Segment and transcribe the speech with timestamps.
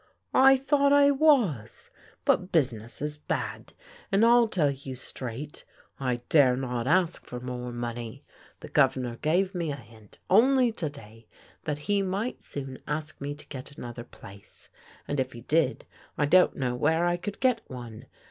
[0.49, 1.91] "I thought I was,
[2.25, 3.73] but business is bad,
[4.11, 5.63] and I'll tell you straight—
[5.99, 8.23] I dare not ask for more money.
[8.61, 11.27] The gov'ner gave me a hint, only to day,
[11.65, 14.69] that he might soon ask me to get another place,
[15.07, 15.85] and if he did
[16.17, 18.07] I don't know where I could get one.